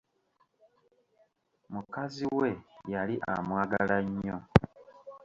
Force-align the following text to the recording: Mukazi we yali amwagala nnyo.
Mukazi 1.73 2.25
we 2.37 2.49
yali 2.93 3.15
amwagala 3.33 3.97
nnyo. 4.07 4.37